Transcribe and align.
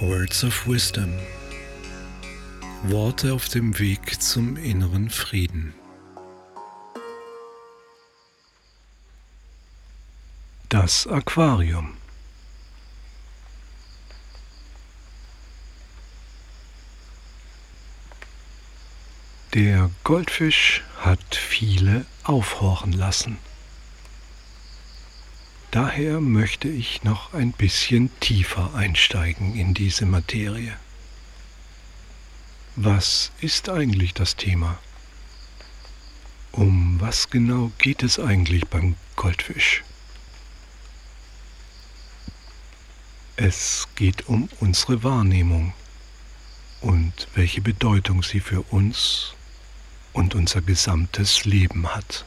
Words 0.00 0.44
of 0.44 0.66
Wisdom. 0.66 1.12
Worte 2.84 3.34
auf 3.34 3.50
dem 3.50 3.78
Weg 3.78 4.22
zum 4.22 4.56
inneren 4.56 5.10
Frieden. 5.10 5.74
Das 10.70 11.06
Aquarium. 11.06 11.98
Der 19.52 19.90
Goldfisch 20.02 20.82
hat 20.98 21.34
viele 21.34 22.06
aufhorchen 22.24 22.92
lassen. 22.92 23.36
Daher 25.70 26.20
möchte 26.20 26.68
ich 26.68 27.04
noch 27.04 27.32
ein 27.32 27.52
bisschen 27.52 28.10
tiefer 28.18 28.74
einsteigen 28.74 29.54
in 29.54 29.72
diese 29.72 30.04
Materie. 30.04 30.76
Was 32.74 33.30
ist 33.40 33.68
eigentlich 33.68 34.12
das 34.12 34.34
Thema? 34.34 34.78
Um 36.50 37.00
was 37.00 37.30
genau 37.30 37.70
geht 37.78 38.02
es 38.02 38.18
eigentlich 38.18 38.66
beim 38.66 38.96
Goldfisch? 39.14 39.84
Es 43.36 43.86
geht 43.94 44.26
um 44.26 44.48
unsere 44.58 45.04
Wahrnehmung 45.04 45.72
und 46.80 47.28
welche 47.36 47.60
Bedeutung 47.60 48.24
sie 48.24 48.40
für 48.40 48.62
uns 48.72 49.34
und 50.12 50.34
unser 50.34 50.62
gesamtes 50.62 51.44
Leben 51.44 51.94
hat 51.94 52.24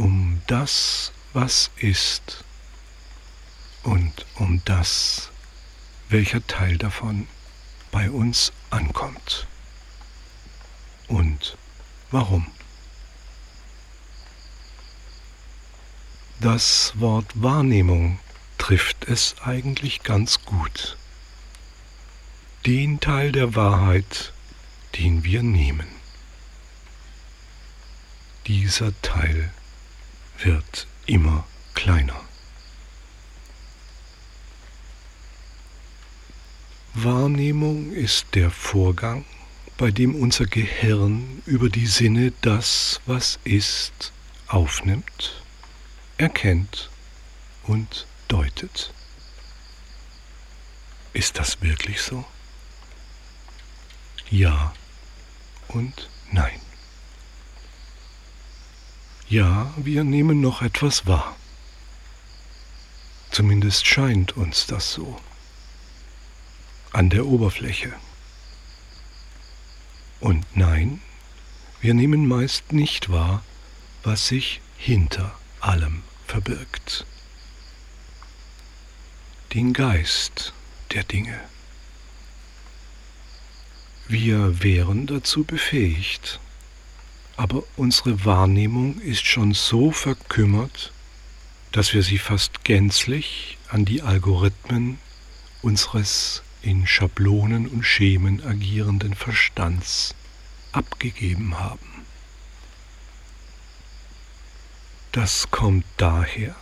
um 0.00 0.40
das, 0.46 1.12
was 1.34 1.70
ist 1.76 2.42
und 3.82 4.24
um 4.36 4.62
das, 4.64 5.30
welcher 6.08 6.46
Teil 6.46 6.78
davon 6.78 7.28
bei 7.90 8.10
uns 8.10 8.50
ankommt 8.70 9.46
und 11.08 11.58
warum. 12.10 12.46
Das 16.40 16.94
Wort 16.98 17.30
Wahrnehmung 17.34 18.20
trifft 18.56 19.04
es 19.04 19.34
eigentlich 19.42 20.02
ganz 20.02 20.46
gut. 20.46 20.96
Den 22.64 23.00
Teil 23.00 23.32
der 23.32 23.54
Wahrheit, 23.54 24.32
den 24.96 25.24
wir 25.24 25.42
nehmen. 25.42 25.88
Dieser 28.46 28.98
Teil 29.02 29.52
wird 30.44 30.86
immer 31.06 31.46
kleiner. 31.74 32.20
Wahrnehmung 36.94 37.92
ist 37.92 38.34
der 38.34 38.50
Vorgang, 38.50 39.24
bei 39.78 39.90
dem 39.90 40.14
unser 40.14 40.46
Gehirn 40.46 41.42
über 41.46 41.68
die 41.68 41.86
Sinne 41.86 42.32
das, 42.42 43.00
was 43.06 43.38
ist, 43.44 44.12
aufnimmt, 44.48 45.42
erkennt 46.18 46.90
und 47.62 48.06
deutet. 48.28 48.92
Ist 51.12 51.38
das 51.38 51.62
wirklich 51.62 52.02
so? 52.02 52.24
Ja 54.30 54.74
und 55.68 56.08
nein. 56.30 56.60
Ja, 59.30 59.72
wir 59.76 60.02
nehmen 60.02 60.40
noch 60.40 60.60
etwas 60.60 61.06
wahr. 61.06 61.36
Zumindest 63.30 63.86
scheint 63.86 64.36
uns 64.36 64.66
das 64.66 64.92
so. 64.92 65.20
An 66.92 67.10
der 67.10 67.26
Oberfläche. 67.26 67.92
Und 70.18 70.44
nein, 70.56 71.00
wir 71.80 71.94
nehmen 71.94 72.26
meist 72.26 72.72
nicht 72.72 73.12
wahr, 73.12 73.44
was 74.02 74.26
sich 74.26 74.60
hinter 74.76 75.32
allem 75.60 76.02
verbirgt. 76.26 77.06
Den 79.54 79.72
Geist 79.72 80.52
der 80.90 81.04
Dinge. 81.04 81.38
Wir 84.08 84.60
wären 84.64 85.06
dazu 85.06 85.44
befähigt, 85.44 86.40
aber 87.40 87.62
unsere 87.78 88.26
Wahrnehmung 88.26 89.00
ist 89.00 89.24
schon 89.24 89.54
so 89.54 89.92
verkümmert, 89.92 90.92
dass 91.72 91.94
wir 91.94 92.02
sie 92.02 92.18
fast 92.18 92.64
gänzlich 92.64 93.56
an 93.70 93.86
die 93.86 94.02
Algorithmen 94.02 94.98
unseres 95.62 96.42
in 96.60 96.86
Schablonen 96.86 97.66
und 97.66 97.82
Schemen 97.82 98.44
agierenden 98.44 99.14
Verstands 99.14 100.14
abgegeben 100.72 101.58
haben. 101.58 102.04
Das 105.10 105.50
kommt 105.50 105.86
daher, 105.96 106.54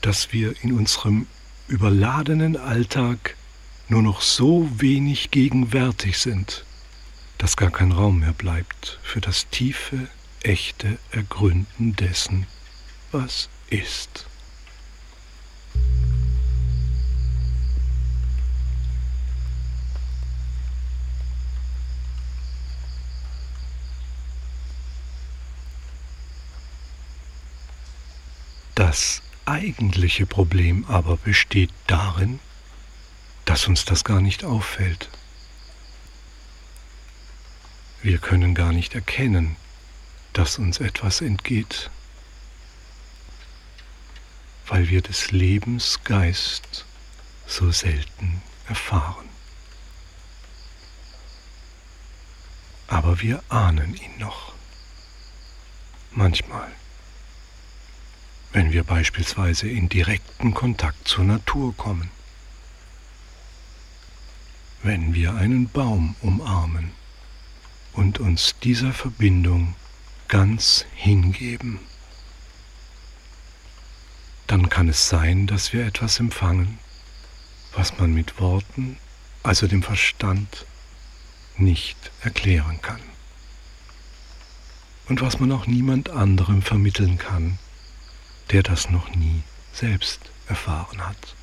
dass 0.00 0.32
wir 0.32 0.54
in 0.62 0.74
unserem 0.74 1.26
überladenen 1.66 2.56
Alltag 2.56 3.34
nur 3.88 4.02
noch 4.02 4.20
so 4.20 4.70
wenig 4.76 5.32
gegenwärtig 5.32 6.18
sind 6.18 6.64
dass 7.38 7.56
gar 7.56 7.70
kein 7.70 7.92
Raum 7.92 8.20
mehr 8.20 8.32
bleibt 8.32 8.98
für 9.02 9.20
das 9.20 9.48
tiefe, 9.48 10.08
echte 10.42 10.98
Ergründen 11.10 11.96
dessen, 11.96 12.46
was 13.12 13.48
ist. 13.68 14.26
Das 28.74 29.22
eigentliche 29.44 30.26
Problem 30.26 30.84
aber 30.86 31.16
besteht 31.16 31.70
darin, 31.86 32.40
dass 33.44 33.68
uns 33.68 33.84
das 33.84 34.04
gar 34.04 34.20
nicht 34.20 34.44
auffällt. 34.44 35.08
Wir 38.04 38.18
können 38.18 38.54
gar 38.54 38.70
nicht 38.70 38.94
erkennen, 38.94 39.56
dass 40.34 40.58
uns 40.58 40.78
etwas 40.78 41.22
entgeht, 41.22 41.90
weil 44.66 44.90
wir 44.90 45.00
des 45.00 45.30
Lebens 45.30 46.00
Geist 46.04 46.84
so 47.46 47.72
selten 47.72 48.42
erfahren. 48.68 49.26
Aber 52.88 53.22
wir 53.22 53.42
ahnen 53.48 53.94
ihn 53.94 54.18
noch. 54.18 54.52
Manchmal, 56.10 56.70
wenn 58.52 58.70
wir 58.70 58.84
beispielsweise 58.84 59.66
in 59.66 59.88
direkten 59.88 60.52
Kontakt 60.52 61.08
zur 61.08 61.24
Natur 61.24 61.74
kommen, 61.74 62.10
wenn 64.82 65.14
wir 65.14 65.36
einen 65.36 65.70
Baum 65.70 66.16
umarmen 66.20 66.92
und 67.94 68.18
uns 68.18 68.56
dieser 68.62 68.92
Verbindung 68.92 69.74
ganz 70.28 70.84
hingeben. 70.94 71.80
Dann 74.46 74.68
kann 74.68 74.88
es 74.88 75.08
sein, 75.08 75.46
dass 75.46 75.72
wir 75.72 75.86
etwas 75.86 76.20
empfangen, 76.20 76.78
was 77.74 77.98
man 77.98 78.12
mit 78.12 78.40
Worten, 78.40 78.98
also 79.42 79.66
dem 79.66 79.82
Verstand, 79.82 80.66
nicht 81.56 82.10
erklären 82.20 82.80
kann. 82.82 83.00
Und 85.08 85.20
was 85.20 85.38
man 85.38 85.52
auch 85.52 85.66
niemand 85.66 86.10
anderem 86.10 86.62
vermitteln 86.62 87.18
kann, 87.18 87.58
der 88.50 88.62
das 88.62 88.90
noch 88.90 89.14
nie 89.14 89.42
selbst 89.72 90.20
erfahren 90.48 91.06
hat. 91.06 91.34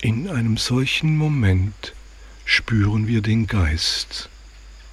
In 0.00 0.28
einem 0.28 0.56
solchen 0.56 1.16
Moment 1.16 1.94
spüren 2.44 3.06
wir 3.06 3.22
den 3.22 3.46
Geist, 3.46 4.28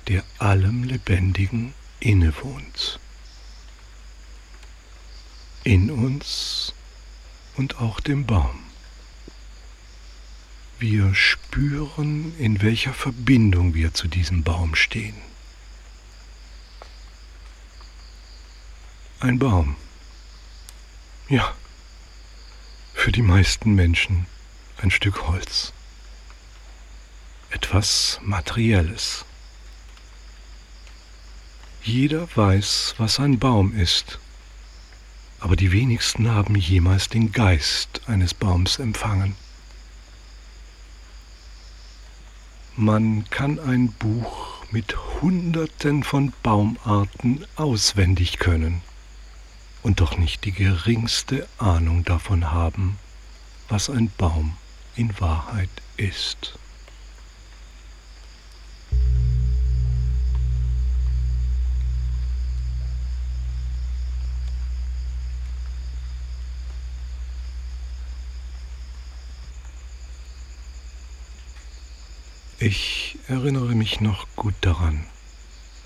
der 0.07 0.24
allem 0.39 0.83
Lebendigen 0.83 1.74
innewohnt. 2.00 3.00
In 5.63 5.92
uns 5.92 6.74
und 7.56 7.77
auch 7.77 8.00
dem 8.00 8.25
Baum. 8.25 8.59
Wir 10.80 11.13
spüren, 11.13 12.36
in 12.39 12.62
welcher 12.63 12.94
Verbindung 12.94 13.75
wir 13.75 13.94
zu 13.94 14.07
diesem 14.07 14.44
Baum 14.44 14.74
stehen. 14.74 15.15
Ein 19.19 19.38
Baum. 19.38 19.75
Ja, 21.30 21.56
für 22.95 23.12
die 23.12 23.21
meisten 23.21 23.75
Menschen 23.75 24.25
ein 24.77 24.89
Stück 24.89 25.27
Holz 25.27 25.74
etwas 27.51 28.19
Materielles. 28.24 29.25
Jeder 31.83 32.27
weiß, 32.36 32.95
was 32.98 33.19
ein 33.19 33.39
Baum 33.39 33.75
ist, 33.75 34.19
aber 35.39 35.56
die 35.56 35.71
wenigsten 35.71 36.30
haben 36.30 36.56
jemals 36.56 37.09
den 37.09 37.31
Geist 37.31 38.01
eines 38.07 38.33
Baums 38.33 38.80
empfangen. 38.80 39.36
Man 42.77 43.30
kann 43.30 43.59
ein 43.59 43.92
Buch 43.92 44.63
mit 44.71 44.95
Hunderten 45.21 46.03
von 46.03 46.33
Baumarten 46.44 47.45
auswendig 47.56 48.39
können 48.39 48.81
und 49.83 50.00
doch 50.00 50.18
nicht 50.18 50.45
die 50.45 50.53
geringste 50.53 51.48
Ahnung 51.57 52.06
davon 52.06 52.51
haben, 52.51 52.98
was 53.68 53.89
ein 53.89 54.12
Baum 54.18 54.56
in 54.95 55.19
Wahrheit 55.19 55.69
ist. 55.98 56.57
Ich 72.63 73.18
erinnere 73.28 73.74
mich 73.74 74.02
noch 74.02 74.28
gut 74.36 74.54
daran, 74.62 75.08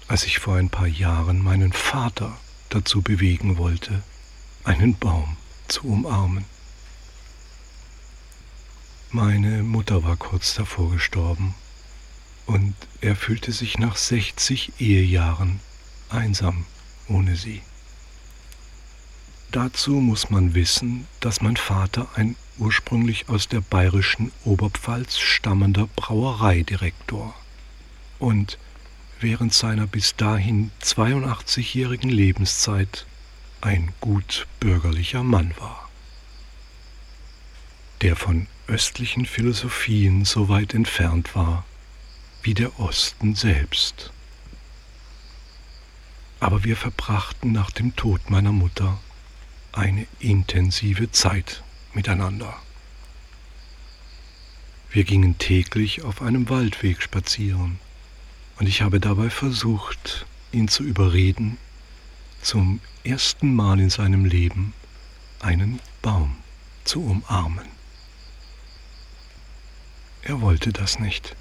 als 0.09 0.25
ich 0.25 0.39
vor 0.39 0.57
ein 0.57 0.69
paar 0.69 0.87
Jahren 0.87 1.41
meinen 1.41 1.71
Vater 1.71 2.37
dazu 2.67 3.01
bewegen 3.01 3.57
wollte, 3.57 4.03
einen 4.65 4.97
Baum 4.97 5.37
zu 5.69 5.87
umarmen. 5.87 6.43
Meine 9.09 9.63
Mutter 9.63 10.03
war 10.03 10.17
kurz 10.17 10.53
davor 10.55 10.91
gestorben 10.91 11.55
und 12.45 12.75
er 12.99 13.15
fühlte 13.15 13.53
sich 13.53 13.77
nach 13.77 13.95
60 13.95 14.73
Ehejahren 14.77 15.61
einsam 16.09 16.65
ohne 17.07 17.37
sie. 17.37 17.61
Dazu 19.55 20.01
muss 20.01 20.29
man 20.29 20.53
wissen, 20.53 21.07
dass 21.21 21.39
mein 21.39 21.55
Vater 21.55 22.09
ein 22.15 22.35
ursprünglich 22.57 23.29
aus 23.29 23.47
der 23.47 23.61
bayerischen 23.61 24.33
Oberpfalz 24.43 25.17
stammender 25.17 25.87
Brauereidirektor 25.95 27.33
und 28.19 28.57
während 29.21 29.53
seiner 29.53 29.87
bis 29.87 30.13
dahin 30.17 30.71
82-jährigen 30.83 32.09
Lebenszeit 32.09 33.05
ein 33.61 33.93
gut 34.01 34.45
bürgerlicher 34.59 35.23
Mann 35.23 35.53
war, 35.57 35.89
der 38.01 38.17
von 38.17 38.47
östlichen 38.67 39.25
Philosophien 39.25 40.25
so 40.25 40.49
weit 40.49 40.73
entfernt 40.73 41.33
war 41.33 41.63
wie 42.43 42.55
der 42.55 42.77
Osten 42.77 43.35
selbst. 43.35 44.11
Aber 46.41 46.65
wir 46.65 46.75
verbrachten 46.75 47.53
nach 47.53 47.71
dem 47.71 47.95
Tod 47.95 48.29
meiner 48.29 48.51
Mutter 48.51 48.99
eine 49.75 50.07
intensive 50.19 51.11
Zeit 51.11 51.63
miteinander. 51.93 52.55
Wir 54.89 55.03
gingen 55.03 55.37
täglich 55.37 56.03
auf 56.03 56.21
einem 56.21 56.49
Waldweg 56.49 57.01
spazieren 57.01 57.79
und 58.57 58.67
ich 58.67 58.81
habe 58.81 59.01
dabei 59.01 59.29
versucht, 59.29 60.25
ihn 60.53 60.69
zu 60.69 60.83
überreden, 60.83 61.57
zum 62.41 62.79
ersten 63.03 63.53
Mal 63.53 63.79
in 63.79 63.89
seinem 63.89 64.23
Leben 64.23 64.73
einen 65.41 65.81
Baum 66.01 66.37
zu 66.85 67.03
umarmen. 67.03 67.67
Er 70.21 70.39
wollte 70.39 70.71
das 70.71 70.99
nicht, 70.99 71.35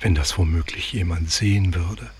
wenn 0.00 0.14
das 0.14 0.38
womöglich 0.38 0.92
jemand 0.92 1.30
sehen 1.30 1.74
würde. 1.74 2.10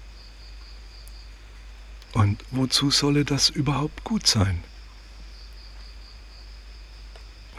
Und 2.13 2.45
wozu 2.51 2.91
solle 2.91 3.25
das 3.25 3.49
überhaupt 3.49 4.05
gut 4.05 4.27
sein? 4.27 4.63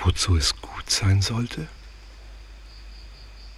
Wozu 0.06 0.38
es 0.38 0.56
gut 0.62 0.90
sein 0.90 1.22
sollte? 1.22 1.68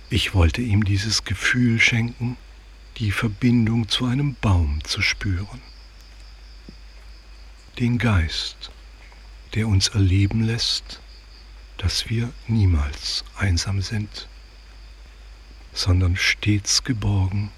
Ich 0.09 0.33
wollte 0.33 0.61
ihm 0.61 0.85
dieses 0.85 1.25
Gefühl 1.25 1.79
schenken, 1.79 2.37
die 2.97 3.11
Verbindung 3.11 3.89
zu 3.89 4.05
einem 4.05 4.35
Baum 4.35 4.81
zu 4.85 5.01
spüren. 5.01 5.61
Den 7.77 7.97
Geist, 7.97 8.71
der 9.53 9.67
uns 9.67 9.89
erleben 9.89 10.41
lässt, 10.41 11.01
dass 11.77 12.09
wir 12.09 12.31
niemals 12.47 13.25
einsam 13.37 13.81
sind, 13.81 14.29
sondern 15.73 16.15
stets 16.15 16.83
geborgen 16.83 17.51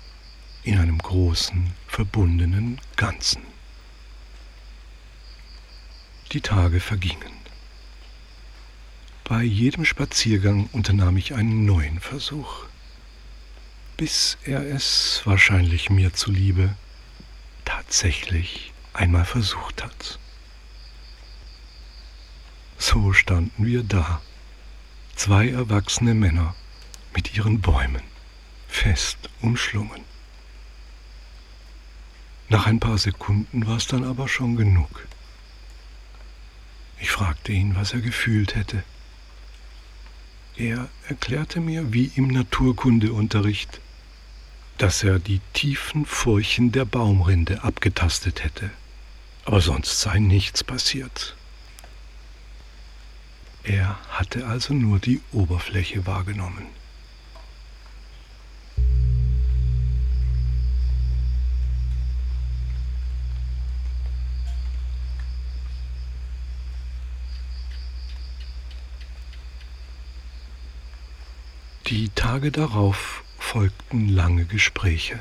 in 0.63 0.77
einem 0.79 0.97
großen, 0.97 1.73
verbundenen 1.87 2.81
Ganzen. 2.97 3.43
Die 6.33 6.41
Tage 6.41 6.79
vergingen. 6.79 7.38
Bei 9.29 9.43
jedem 9.43 9.85
Spaziergang 9.85 10.69
unternahm 10.71 11.15
ich 11.15 11.35
einen 11.35 11.63
neuen 11.63 11.99
Versuch, 11.99 12.65
bis 13.95 14.39
er 14.43 14.65
es 14.65 15.21
wahrscheinlich 15.23 15.91
mir 15.91 16.13
zuliebe 16.13 16.75
tatsächlich 17.63 18.73
einmal 18.91 19.25
versucht 19.25 19.83
hat. 19.83 20.17
So 22.79 23.13
standen 23.13 23.67
wir 23.67 23.83
da, 23.83 24.19
zwei 25.15 25.49
erwachsene 25.49 26.15
Männer 26.15 26.55
mit 27.13 27.35
ihren 27.35 27.61
Bäumen, 27.61 28.01
fest 28.67 29.29
umschlungen. 29.41 30.01
Nach 32.47 32.65
ein 32.65 32.79
paar 32.79 32.97
Sekunden 32.97 33.67
war 33.67 33.77
es 33.77 33.85
dann 33.85 34.05
aber 34.05 34.27
schon 34.27 34.55
genug. 34.55 35.07
Ich 36.99 37.11
fragte 37.11 37.51
ihn, 37.51 37.75
was 37.75 37.93
er 37.93 38.01
gefühlt 38.01 38.55
hätte. 38.55 38.83
Er 40.59 40.89
erklärte 41.07 41.61
mir 41.61 41.93
wie 41.93 42.11
im 42.15 42.27
Naturkundeunterricht, 42.27 43.79
dass 44.77 45.03
er 45.03 45.17
die 45.17 45.39
tiefen 45.53 46.05
Furchen 46.05 46.73
der 46.73 46.83
Baumrinde 46.83 47.63
abgetastet 47.63 48.43
hätte, 48.43 48.69
aber 49.45 49.61
sonst 49.61 50.01
sei 50.01 50.19
nichts 50.19 50.65
passiert. 50.65 51.37
Er 53.63 53.97
hatte 54.09 54.47
also 54.47 54.73
nur 54.73 54.99
die 54.99 55.21
Oberfläche 55.31 56.05
wahrgenommen. 56.05 56.65
Tage 72.29 72.51
darauf 72.51 73.23
folgten 73.39 74.07
lange 74.07 74.45
Gespräche, 74.45 75.19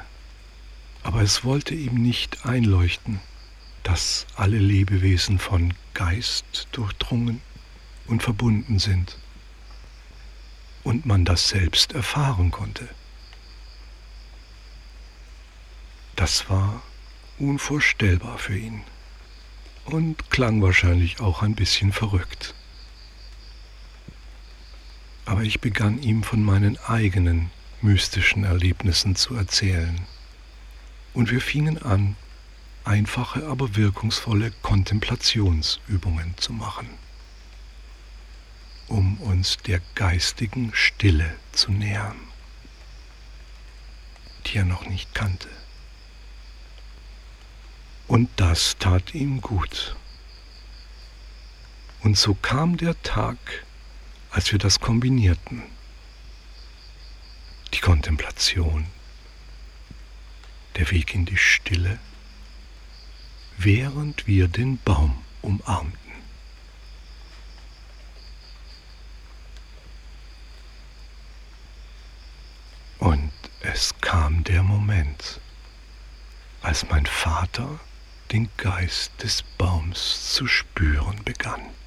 aber 1.02 1.22
es 1.22 1.42
wollte 1.42 1.74
ihm 1.74 1.94
nicht 1.94 2.44
einleuchten, 2.44 3.18
dass 3.82 4.26
alle 4.36 4.58
Lebewesen 4.58 5.38
von 5.38 5.72
Geist 5.94 6.68
durchdrungen 6.72 7.40
und 8.08 8.22
verbunden 8.22 8.78
sind 8.78 9.16
und 10.84 11.06
man 11.06 11.24
das 11.24 11.48
selbst 11.48 11.92
erfahren 11.92 12.50
konnte. 12.50 12.86
Das 16.14 16.50
war 16.50 16.82
unvorstellbar 17.38 18.36
für 18.36 18.58
ihn 18.58 18.82
und 19.86 20.28
klang 20.28 20.60
wahrscheinlich 20.60 21.20
auch 21.20 21.40
ein 21.40 21.54
bisschen 21.54 21.90
verrückt 21.90 22.54
aber 25.28 25.42
ich 25.42 25.60
begann 25.60 26.02
ihm 26.02 26.22
von 26.22 26.42
meinen 26.42 26.78
eigenen 26.78 27.50
mystischen 27.82 28.44
Erlebnissen 28.44 29.14
zu 29.14 29.34
erzählen. 29.34 30.00
Und 31.12 31.30
wir 31.30 31.42
fingen 31.42 31.76
an, 31.82 32.16
einfache, 32.84 33.46
aber 33.46 33.76
wirkungsvolle 33.76 34.52
Kontemplationsübungen 34.62 36.34
zu 36.38 36.54
machen, 36.54 36.88
um 38.86 39.18
uns 39.18 39.58
der 39.58 39.82
geistigen 39.94 40.70
Stille 40.72 41.34
zu 41.52 41.72
nähern, 41.72 42.16
die 44.46 44.56
er 44.56 44.64
noch 44.64 44.86
nicht 44.86 45.14
kannte. 45.14 45.50
Und 48.06 48.30
das 48.36 48.78
tat 48.78 49.12
ihm 49.12 49.42
gut. 49.42 49.94
Und 52.00 52.16
so 52.16 52.32
kam 52.32 52.78
der 52.78 53.00
Tag, 53.02 53.36
als 54.38 54.52
wir 54.52 54.60
das 54.60 54.78
kombinierten. 54.78 55.64
Die 57.74 57.80
Kontemplation, 57.80 58.86
der 60.76 60.88
Weg 60.92 61.12
in 61.12 61.24
die 61.24 61.36
Stille, 61.36 61.98
während 63.56 64.28
wir 64.28 64.46
den 64.46 64.78
Baum 64.84 65.24
umarmten. 65.42 66.12
Und 73.00 73.32
es 73.62 73.92
kam 74.00 74.44
der 74.44 74.62
Moment, 74.62 75.40
als 76.62 76.88
mein 76.88 77.06
Vater 77.06 77.80
den 78.30 78.48
Geist 78.56 79.10
des 79.20 79.42
Baums 79.42 80.32
zu 80.32 80.46
spüren 80.46 81.24
begann. 81.24 81.77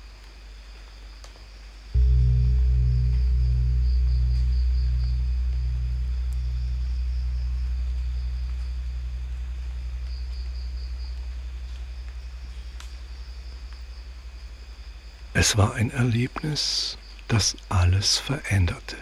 Es 15.41 15.57
war 15.57 15.73
ein 15.73 15.89
Erlebnis, 15.89 16.99
das 17.27 17.57
alles 17.67 18.19
veränderte. 18.19 18.95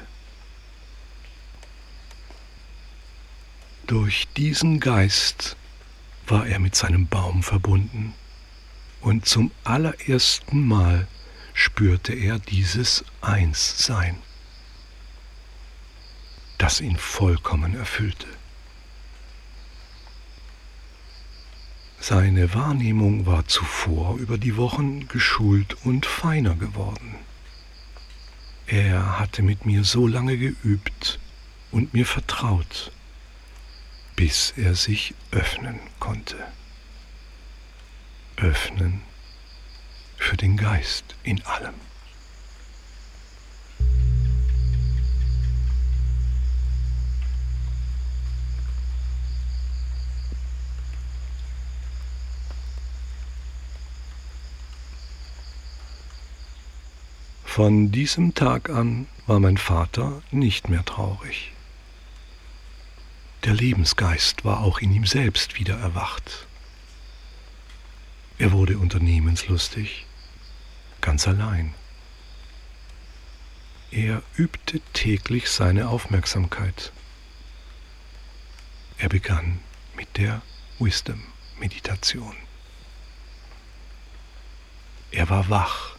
Durch 3.88 4.26
diesen 4.38 4.80
Geist 4.80 5.58
war 6.28 6.48
er 6.48 6.60
mit 6.60 6.78
seinem 6.78 7.08
Baum 7.08 7.44
verbunden 7.44 8.14
und 9.02 9.26
zum 9.26 9.52
allerersten 9.66 10.66
Mal 10.66 11.10
spürte 11.54 12.14
er 12.14 12.40
dieses 12.40 13.04
Einssein, 13.20 14.18
das 16.58 16.80
ihn 16.80 16.96
vollkommen 16.96 17.76
erfüllte. 17.76 18.28
Seine 22.02 22.54
Wahrnehmung 22.54 23.26
war 23.26 23.46
zuvor 23.48 24.18
über 24.18 24.38
die 24.38 24.56
Wochen 24.56 25.08
geschult 25.10 25.76
und 25.84 26.06
feiner 26.06 26.56
geworden. 26.56 27.16
Er 28.68 29.20
hatte 29.20 29.44
mit 29.44 29.66
mir 29.66 29.84
so 29.84 30.08
lange 30.08 30.38
geübt 30.38 31.20
und 31.72 31.94
mir 31.94 32.06
vertraut, 32.06 32.92
bis 34.16 34.54
er 34.56 34.76
sich 34.76 35.14
öffnen 35.32 35.80
konnte. 36.00 36.38
Öffnen 38.38 39.02
für 40.18 40.38
den 40.38 40.56
Geist 40.56 41.16
in 41.24 41.46
allem. 41.46 41.89
Von 57.60 57.92
diesem 57.92 58.36
Tag 58.36 58.70
an 58.70 59.06
war 59.28 59.42
mein 59.42 59.58
Vater 59.58 60.22
nicht 60.32 60.70
mehr 60.70 60.86
traurig. 60.86 61.52
Der 63.44 63.54
Lebensgeist 63.54 64.46
war 64.46 64.62
auch 64.62 64.80
in 64.80 64.94
ihm 64.94 65.06
selbst 65.06 65.60
wieder 65.60 65.78
erwacht. 65.78 66.48
Er 68.38 68.54
wurde 68.54 68.78
unternehmenslustig, 68.78 70.06
ganz 71.02 71.28
allein. 71.28 71.74
Er 73.92 74.24
übte 74.38 74.80
täglich 74.94 75.50
seine 75.50 75.90
Aufmerksamkeit. 75.90 76.94
Er 79.00 79.10
begann 79.10 79.60
mit 79.98 80.16
der 80.16 80.42
Wisdom-Meditation. 80.80 82.38
Er 85.12 85.30
war 85.30 85.50
wach 85.50 85.99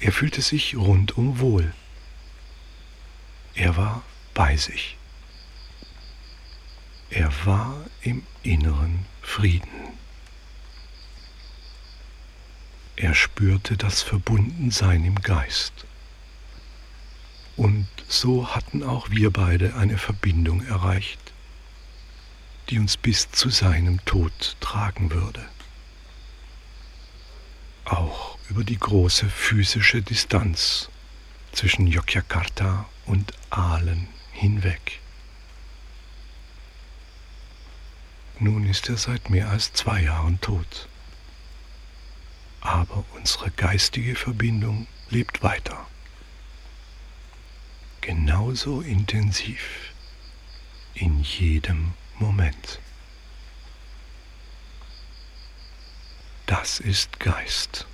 er 0.00 0.12
fühlte 0.12 0.42
sich 0.42 0.76
rundum 0.76 1.38
wohl. 1.40 1.72
Er 3.54 3.76
war 3.76 4.02
bei 4.34 4.56
sich. 4.56 4.96
Er 7.10 7.32
war 7.46 7.84
im 8.02 8.26
inneren 8.42 9.06
Frieden. 9.22 9.94
Er 12.96 13.14
spürte 13.14 13.76
das 13.76 14.02
Verbundensein 14.02 15.04
im 15.04 15.16
Geist. 15.16 15.86
Und 17.56 17.86
so 18.08 18.54
hatten 18.54 18.82
auch 18.82 19.10
wir 19.10 19.30
beide 19.32 19.76
eine 19.76 19.98
Verbindung 19.98 20.64
erreicht, 20.66 21.20
die 22.68 22.78
uns 22.78 22.96
bis 22.96 23.30
zu 23.30 23.50
seinem 23.50 24.04
Tod 24.04 24.56
tragen 24.60 25.12
würde. 25.12 25.44
Auch 27.84 28.33
über 28.54 28.62
die 28.62 28.78
große 28.78 29.28
physische 29.30 30.00
Distanz 30.00 30.88
zwischen 31.50 31.88
Yogyakarta 31.88 32.88
und 33.04 33.32
Aalen 33.50 34.06
hinweg. 34.30 35.00
Nun 38.38 38.68
ist 38.68 38.88
er 38.88 38.96
seit 38.96 39.28
mehr 39.28 39.50
als 39.50 39.72
zwei 39.72 40.02
Jahren 40.02 40.40
tot. 40.40 40.88
Aber 42.60 43.04
unsere 43.16 43.50
geistige 43.50 44.14
Verbindung 44.14 44.86
lebt 45.10 45.42
weiter. 45.42 45.88
Genauso 48.02 48.82
intensiv 48.82 49.92
in 50.94 51.18
jedem 51.24 51.94
Moment. 52.20 52.78
Das 56.46 56.78
ist 56.78 57.18
Geist 57.18 57.88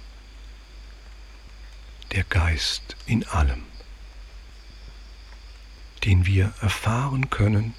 der 2.13 2.25
Geist 2.25 2.97
in 3.07 3.27
allem, 3.29 3.65
den 6.05 6.27
wir 6.27 6.53
erfahren 6.61 7.31
können, 7.31 7.75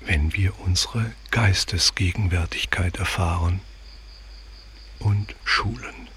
wenn 0.00 0.32
wir 0.32 0.58
unsere 0.60 1.12
Geistesgegenwärtigkeit 1.30 2.96
erfahren 2.96 3.60
und 4.98 5.34
schulen. 5.44 6.08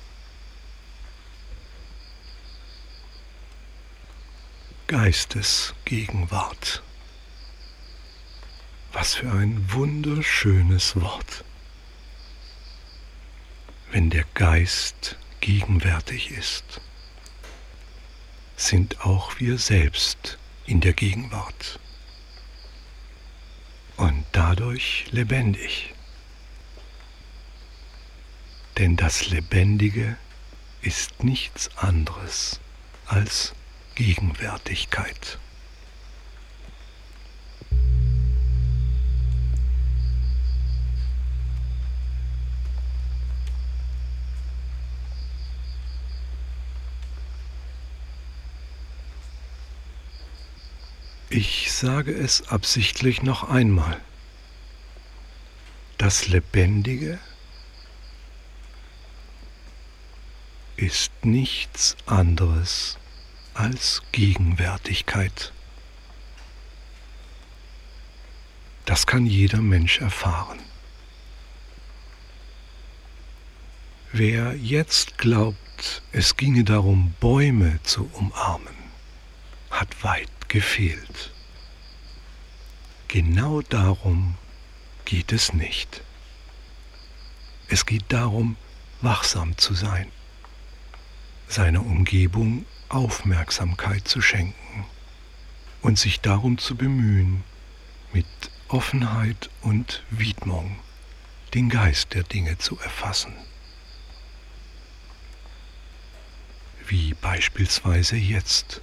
Geistesgegenwart. 4.88 6.84
Was 8.91 9.15
für 9.15 9.32
ein 9.32 9.72
wunderschönes 9.72 10.96
Wort. 10.96 11.43
Wenn 13.91 14.10
der 14.12 14.25
Geist 14.36 15.17
gegenwärtig 15.43 16.31
ist, 16.31 16.79
sind 18.55 19.01
auch 19.01 19.41
wir 19.41 19.57
selbst 19.57 20.38
in 20.65 20.79
der 20.79 20.93
Gegenwart 20.93 21.81
und 23.97 24.23
dadurch 24.31 25.05
lebendig. 25.12 25.93
Denn 28.77 28.95
das 28.95 29.27
Lebendige 29.27 30.15
ist 30.81 31.25
nichts 31.25 31.75
anderes 31.75 32.62
als 33.05 33.53
Gegenwärtigkeit. 33.95 35.39
Ich 51.45 51.73
sage 51.73 52.13
es 52.13 52.47
absichtlich 52.47 53.21
noch 53.21 53.50
einmal. 53.50 54.00
Das 55.97 56.29
Lebendige 56.29 57.19
ist 60.77 61.12
nichts 61.25 61.97
anderes 62.05 62.97
als 63.53 64.03
Gegenwärtigkeit. 64.13 65.51
Das 68.85 69.05
kann 69.05 69.25
jeder 69.25 69.62
Mensch 69.62 70.00
erfahren. 70.00 70.59
Wer 74.13 74.55
jetzt 74.55 75.17
glaubt, 75.17 76.03
es 76.13 76.38
ginge 76.38 76.63
darum, 76.63 77.13
Bäume 77.19 77.81
zu 77.83 78.09
umarmen, 78.13 78.82
hat 79.74 80.03
weit 80.03 80.30
gefehlt. 80.50 81.32
Genau 83.08 83.62
darum 83.62 84.36
geht 85.06 85.32
es 85.34 85.53
nicht. 85.53 86.01
Es 87.68 87.86
geht 87.86 88.06
darum, 88.10 88.56
wachsam 89.01 89.58
zu 89.58 89.74
sein, 89.74 90.12
seiner 91.48 91.82
Umgebung 91.82 92.65
Aufmerksamkeit 92.89 94.08
zu 94.08 94.22
schenken 94.22 94.86
und 95.82 95.98
sich 95.98 96.22
darum 96.22 96.58
zu 96.58 96.75
bemühen, 96.75 97.44
mit 98.13 98.25
Offenheit 98.68 99.50
und 99.62 100.03
Widmung 100.12 100.77
den 101.53 101.70
Geist 101.70 102.13
der 102.13 102.24
Dinge 102.24 102.58
zu 102.58 102.80
erfassen. 102.80 103.34
Wie 106.88 107.13
beispielsweise 107.15 108.15
jetzt 108.15 108.82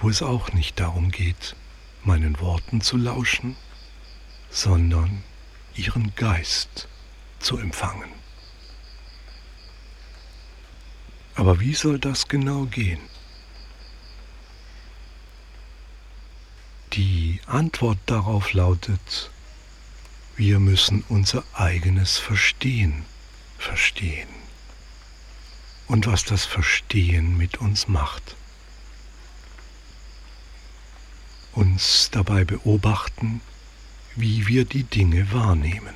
wo 0.00 0.08
es 0.08 0.22
auch 0.22 0.52
nicht 0.52 0.80
darum 0.80 1.10
geht, 1.10 1.54
meinen 2.02 2.40
Worten 2.40 2.80
zu 2.80 2.96
lauschen, 2.96 3.56
sondern 4.50 5.22
ihren 5.74 6.14
Geist 6.16 6.88
zu 7.38 7.58
empfangen. 7.58 8.10
Aber 11.34 11.60
wie 11.60 11.74
soll 11.74 11.98
das 11.98 12.28
genau 12.28 12.64
gehen? 12.64 13.00
Die 16.94 17.40
Antwort 17.46 17.98
darauf 18.06 18.52
lautet, 18.52 19.30
wir 20.36 20.58
müssen 20.58 21.04
unser 21.08 21.44
eigenes 21.52 22.18
Verstehen 22.18 23.04
verstehen 23.58 24.28
und 25.86 26.06
was 26.06 26.24
das 26.24 26.44
Verstehen 26.46 27.36
mit 27.36 27.58
uns 27.58 27.88
macht. 27.88 28.36
Uns 31.52 32.10
dabei 32.10 32.44
beobachten, 32.44 33.40
wie 34.16 34.46
wir 34.46 34.64
die 34.64 34.84
Dinge 34.84 35.32
wahrnehmen, 35.32 35.94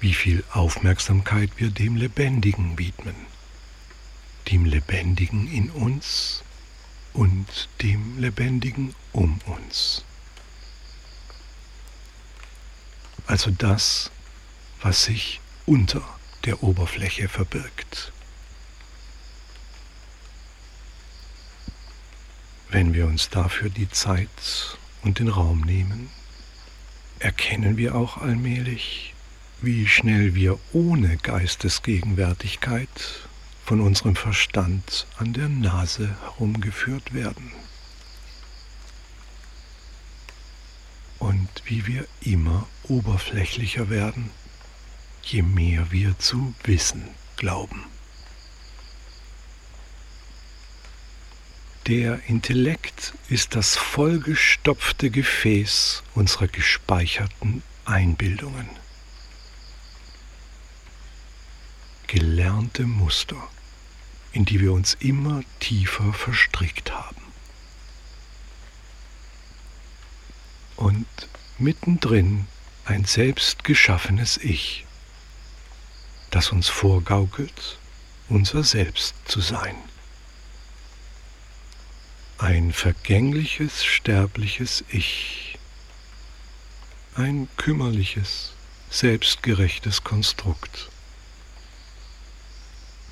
wie 0.00 0.14
viel 0.14 0.44
Aufmerksamkeit 0.52 1.50
wir 1.56 1.70
dem 1.70 1.96
Lebendigen 1.96 2.78
widmen, 2.78 3.14
dem 4.50 4.64
Lebendigen 4.64 5.50
in 5.50 5.70
uns 5.70 6.42
und 7.12 7.68
dem 7.82 8.18
Lebendigen 8.18 8.94
um 9.12 9.40
uns. 9.46 10.04
Also 13.26 13.50
das, 13.50 14.10
was 14.82 15.04
sich 15.04 15.40
unter 15.66 16.02
der 16.44 16.62
Oberfläche 16.62 17.28
verbirgt. 17.28 18.12
Wenn 22.72 22.94
wir 22.94 23.06
uns 23.06 23.30
dafür 23.30 23.68
die 23.68 23.88
Zeit 23.88 24.78
und 25.02 25.18
den 25.18 25.26
Raum 25.26 25.62
nehmen, 25.62 26.08
erkennen 27.18 27.76
wir 27.76 27.96
auch 27.96 28.18
allmählich, 28.18 29.12
wie 29.60 29.88
schnell 29.88 30.36
wir 30.36 30.56
ohne 30.72 31.16
Geistesgegenwärtigkeit 31.16 32.88
von 33.64 33.80
unserem 33.80 34.14
Verstand 34.14 35.08
an 35.18 35.32
der 35.32 35.48
Nase 35.48 36.16
herumgeführt 36.22 37.12
werden. 37.12 37.50
Und 41.18 41.48
wie 41.64 41.88
wir 41.88 42.06
immer 42.20 42.68
oberflächlicher 42.84 43.90
werden, 43.90 44.30
je 45.24 45.42
mehr 45.42 45.90
wir 45.90 46.16
zu 46.20 46.54
wissen 46.62 47.02
glauben. 47.36 47.84
Der 51.90 52.20
Intellekt 52.28 53.14
ist 53.30 53.56
das 53.56 53.74
vollgestopfte 53.74 55.10
Gefäß 55.10 56.04
unserer 56.14 56.46
gespeicherten 56.46 57.64
Einbildungen. 57.84 58.70
Gelernte 62.06 62.84
Muster, 62.84 63.42
in 64.30 64.44
die 64.44 64.60
wir 64.60 64.72
uns 64.72 64.98
immer 65.00 65.42
tiefer 65.58 66.12
verstrickt 66.12 66.92
haben. 66.92 67.22
Und 70.76 71.08
mittendrin 71.58 72.46
ein 72.84 73.04
selbst 73.04 73.64
geschaffenes 73.64 74.36
Ich, 74.36 74.86
das 76.30 76.50
uns 76.52 76.68
vorgaukelt, 76.68 77.80
unser 78.28 78.62
Selbst 78.62 79.16
zu 79.24 79.40
sein. 79.40 79.74
Ein 82.40 82.72
vergängliches, 82.72 83.84
sterbliches 83.84 84.82
Ich, 84.88 85.58
ein 87.14 87.48
kümmerliches, 87.58 88.52
selbstgerechtes 88.88 90.04
Konstrukt, 90.04 90.88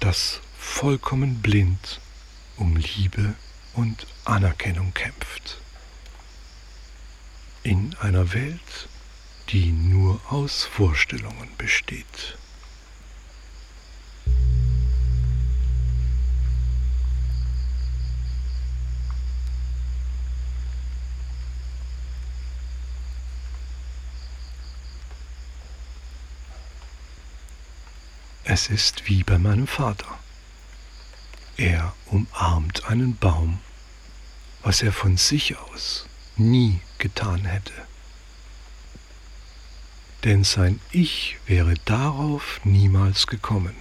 das 0.01 0.41
vollkommen 0.59 1.43
blind 1.43 2.01
um 2.57 2.77
Liebe 2.77 3.35
und 3.75 4.07
Anerkennung 4.25 4.95
kämpft. 4.95 5.59
In 7.64 7.95
einer 8.01 8.33
Welt, 8.33 8.88
die 9.51 9.73
nur 9.73 10.23
aus 10.33 10.64
Vorstellungen 10.64 11.51
besteht. 11.59 12.38
Es 28.51 28.71
ist 28.71 29.07
wie 29.07 29.25
bei 29.25 29.37
meinem 29.37 29.67
Vater. 29.67 30.19
Er 31.59 31.95
umarmt 32.07 32.87
einen 32.87 33.15
Baum, 33.15 33.59
was 34.63 34.81
er 34.81 34.91
von 34.91 35.19
sich 35.19 35.59
aus 35.59 36.07
nie 36.39 36.81
getan 36.97 37.45
hätte. 37.45 37.75
Denn 40.25 40.45
sein 40.45 40.81
Ich 40.93 41.37
wäre 41.45 41.75
darauf 41.85 42.63
niemals 42.65 43.27
gekommen. 43.27 43.77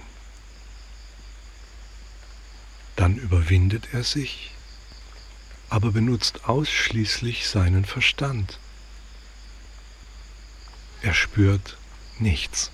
Dann 2.94 3.16
überwindet 3.16 3.88
er 3.94 4.04
sich, 4.04 4.50
aber 5.70 5.92
benutzt 5.92 6.44
ausschließlich 6.44 7.48
seinen 7.48 7.86
Verstand. 7.86 8.58
Er 11.00 11.14
spürt 11.14 11.78
nichts 12.18 12.70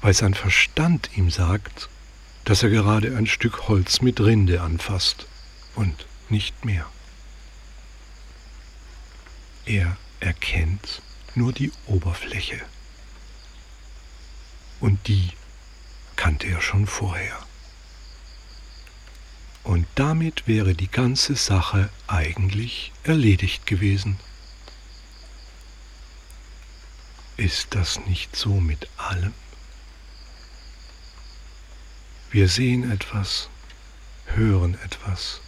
weil 0.00 0.14
sein 0.14 0.34
Verstand 0.34 1.10
ihm 1.16 1.30
sagt, 1.30 1.88
dass 2.44 2.62
er 2.62 2.70
gerade 2.70 3.16
ein 3.16 3.26
Stück 3.26 3.68
Holz 3.68 4.00
mit 4.00 4.20
Rinde 4.20 4.62
anfasst 4.62 5.26
und 5.74 6.06
nicht 6.28 6.64
mehr. 6.64 6.86
Er 9.66 9.96
erkennt 10.20 11.02
nur 11.34 11.52
die 11.52 11.72
Oberfläche. 11.86 12.60
Und 14.80 15.08
die 15.08 15.30
kannte 16.16 16.46
er 16.46 16.60
schon 16.60 16.86
vorher. 16.86 17.38
Und 19.64 19.86
damit 19.96 20.46
wäre 20.46 20.74
die 20.74 20.90
ganze 20.90 21.36
Sache 21.36 21.90
eigentlich 22.06 22.92
erledigt 23.02 23.66
gewesen. 23.66 24.18
Ist 27.36 27.74
das 27.74 28.00
nicht 28.06 28.34
so 28.34 28.60
mit 28.60 28.88
allem? 28.96 29.34
Wir 32.30 32.48
sehen 32.48 32.90
etwas, 32.90 33.48
hören 34.26 34.76
etwas, 34.84 35.40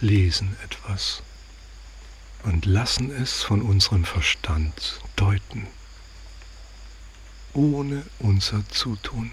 lesen 0.00 0.56
etwas 0.64 1.22
und 2.42 2.66
lassen 2.66 3.12
es 3.12 3.44
von 3.44 3.62
unserem 3.62 4.04
Verstand 4.04 5.00
deuten, 5.14 5.68
ohne 7.54 8.04
unser 8.18 8.68
Zutun. 8.70 9.30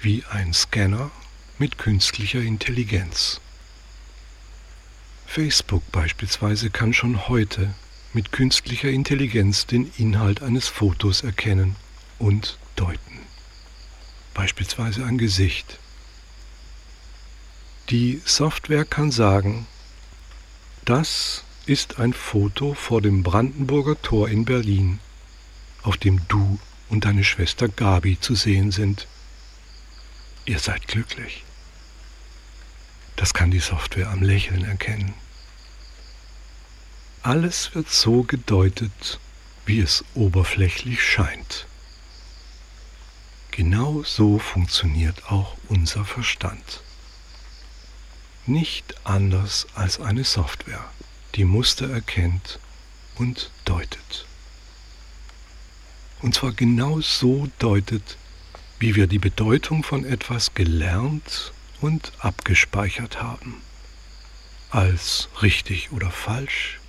Wie 0.00 0.24
ein 0.30 0.54
Scanner 0.54 1.10
mit 1.58 1.76
künstlicher 1.76 2.40
Intelligenz. 2.40 3.42
Facebook 5.26 5.82
beispielsweise 5.92 6.70
kann 6.70 6.94
schon 6.94 7.28
heute 7.28 7.74
mit 8.14 8.32
künstlicher 8.32 8.88
Intelligenz 8.88 9.66
den 9.66 9.92
Inhalt 9.98 10.42
eines 10.42 10.68
Fotos 10.68 11.22
erkennen 11.22 11.76
und 12.18 12.58
deuten 12.76 13.23
beispielsweise 14.34 15.04
ein 15.04 15.16
Gesicht. 15.18 15.78
Die 17.90 18.20
Software 18.24 18.84
kann 18.84 19.10
sagen, 19.10 19.66
das 20.84 21.44
ist 21.66 21.98
ein 21.98 22.12
Foto 22.12 22.74
vor 22.74 23.00
dem 23.00 23.22
Brandenburger 23.22 24.00
Tor 24.02 24.28
in 24.28 24.44
Berlin, 24.44 25.00
auf 25.82 25.96
dem 25.96 26.20
du 26.28 26.58
und 26.90 27.04
deine 27.04 27.24
Schwester 27.24 27.68
Gabi 27.68 28.20
zu 28.20 28.34
sehen 28.34 28.70
sind. 28.70 29.06
Ihr 30.44 30.58
seid 30.58 30.88
glücklich. 30.88 31.44
Das 33.16 33.32
kann 33.32 33.50
die 33.50 33.60
Software 33.60 34.10
am 34.10 34.22
Lächeln 34.22 34.64
erkennen. 34.64 35.14
Alles 37.22 37.74
wird 37.74 37.88
so 37.88 38.22
gedeutet, 38.24 39.18
wie 39.64 39.80
es 39.80 40.04
oberflächlich 40.14 41.02
scheint. 41.02 41.66
Genau 43.56 44.02
so 44.02 44.40
funktioniert 44.40 45.30
auch 45.30 45.56
unser 45.68 46.04
Verstand. 46.04 46.82
Nicht 48.46 48.96
anders 49.06 49.68
als 49.76 50.00
eine 50.00 50.24
Software, 50.24 50.84
die 51.36 51.44
Muster 51.44 51.88
erkennt 51.88 52.58
und 53.14 53.52
deutet. 53.64 54.26
Und 56.20 56.34
zwar 56.34 56.50
genau 56.50 57.00
so 57.00 57.46
deutet, 57.60 58.16
wie 58.80 58.96
wir 58.96 59.06
die 59.06 59.20
Bedeutung 59.20 59.84
von 59.84 60.04
etwas 60.04 60.54
gelernt 60.54 61.52
und 61.80 62.10
abgespeichert 62.18 63.22
haben. 63.22 63.62
Als 64.70 65.28
richtig 65.42 65.92
oder 65.92 66.10
falsch, 66.10 66.80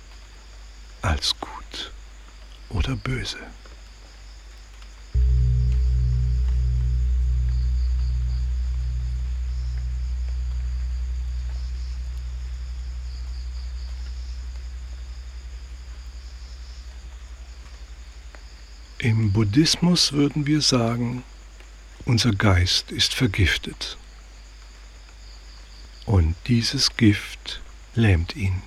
als 1.00 1.38
gut 1.38 1.92
oder 2.70 2.96
böse. 2.96 3.38
Im 18.98 19.30
Buddhismus 19.32 20.12
würden 20.12 20.46
wir 20.46 20.62
sagen, 20.62 21.22
unser 22.06 22.32
Geist 22.32 22.92
ist 22.92 23.12
vergiftet. 23.12 23.98
Und 26.06 26.34
dieses 26.46 26.96
Gift 26.96 27.60
lähmt 27.94 28.36
ihn. 28.36 28.62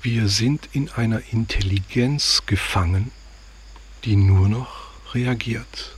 Wir 0.00 0.28
sind 0.28 0.68
in 0.72 0.88
einer 0.90 1.20
Intelligenz 1.30 2.42
gefangen, 2.46 3.10
die 4.04 4.16
nur 4.16 4.48
noch 4.48 5.14
reagiert. 5.14 5.96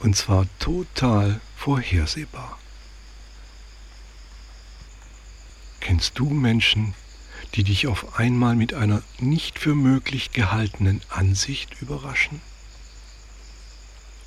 Und 0.00 0.14
zwar 0.14 0.46
total 0.58 1.40
vorhersehbar. 1.56 2.58
Kennst 5.80 6.18
du 6.18 6.26
Menschen, 6.28 6.94
die 7.54 7.64
dich 7.64 7.86
auf 7.86 8.18
einmal 8.18 8.56
mit 8.56 8.74
einer 8.74 9.02
nicht 9.18 9.58
für 9.58 9.74
möglich 9.74 10.32
gehaltenen 10.32 11.00
Ansicht 11.08 11.80
überraschen? 11.80 12.40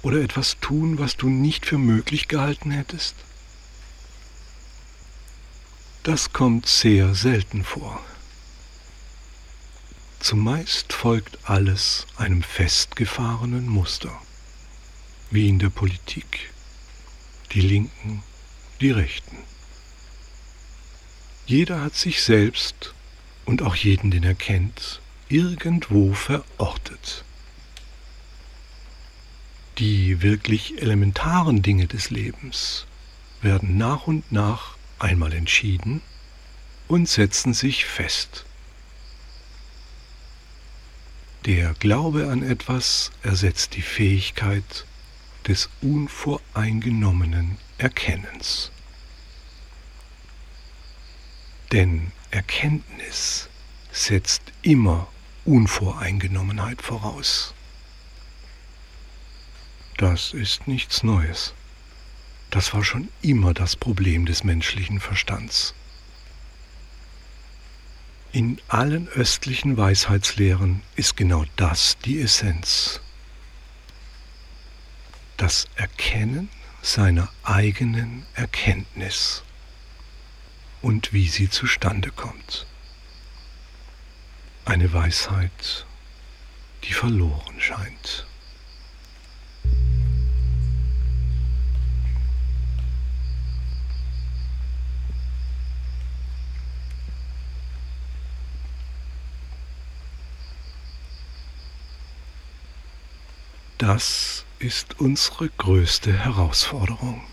Oder 0.02 0.22
etwas 0.22 0.58
tun, 0.60 0.98
was 0.98 1.18
du 1.18 1.30
nicht 1.30 1.66
für 1.66 1.78
möglich 1.78 2.28
gehalten 2.28 2.72
hättest? 2.72 3.16
Das 6.04 6.34
kommt 6.34 6.66
sehr 6.66 7.14
selten 7.14 7.64
vor. 7.64 8.04
Zumeist 10.20 10.94
folgt 10.94 11.38
alles 11.50 12.08
einem 12.18 12.42
festgefahrenen 12.42 13.68
Muster, 13.68 14.20
wie 15.30 15.48
in 15.48 15.60
der 15.60 15.70
Politik, 15.70 16.52
die 17.52 17.62
Linken, 17.62 18.24
die 18.82 18.92
Rechten. 18.92 19.38
Jeder 21.46 21.82
hat 21.82 21.96
sich 21.96 22.24
selbst 22.24 22.94
und 23.46 23.62
auch 23.62 23.76
jeden, 23.76 24.12
den 24.12 24.24
er 24.24 24.36
kennt, 24.36 25.02
irgendwo 25.30 26.14
verortet. 26.14 27.24
Die 29.78 30.22
wirklich 30.22 30.82
elementaren 30.82 31.62
Dinge 31.62 31.88
des 31.88 32.10
Lebens 32.10 32.86
werden 33.42 33.78
nach 33.78 34.08
und 34.08 34.32
nach 34.32 34.76
einmal 35.00 35.34
entschieden 35.34 36.02
und 36.88 37.08
setzen 37.08 37.54
sich 37.54 37.86
fest. 37.86 38.46
Der 41.46 41.74
Glaube 41.74 42.30
an 42.30 42.44
etwas 42.44 43.12
ersetzt 43.24 43.76
die 43.76 43.82
Fähigkeit 43.82 44.86
des 45.48 45.70
unvoreingenommenen 45.82 47.58
Erkennens. 47.80 48.72
Denn 51.72 52.12
Erkenntnis 52.32 53.48
setzt 53.92 54.42
immer 54.62 55.08
Unvoreingenommenheit 55.46 56.82
voraus. 56.82 57.54
Das 59.98 60.34
ist 60.34 60.68
nichts 60.68 61.04
Neues. 61.04 61.54
Das 62.50 62.74
war 62.74 62.84
schon 62.84 63.08
immer 63.22 63.54
das 63.54 63.78
Problem 63.78 64.26
des 64.26 64.44
menschlichen 64.44 65.00
Verstands. 65.00 65.74
In 68.34 68.60
allen 68.68 69.08
östlichen 69.10 69.78
Weisheitslehren 69.78 70.82
ist 70.96 71.16
genau 71.16 71.46
das 71.56 71.98
die 72.04 72.22
Essenz. 72.22 73.00
Das 75.38 75.68
Erkennen 75.76 76.50
seiner 76.82 77.30
eigenen 77.44 78.26
Erkenntnis 78.36 79.44
und 80.82 81.14
wie 81.14 81.28
sie 81.28 81.50
zustande 81.50 82.12
kommt. 82.12 82.66
Eine 84.66 84.92
Weisheit, 84.94 85.86
die 86.84 86.94
verloren 86.94 87.60
scheint. 87.60 88.26
Das 103.78 104.46
ist 104.60 105.00
unsere 105.00 105.50
größte 105.50 106.14
Herausforderung. 106.14 107.24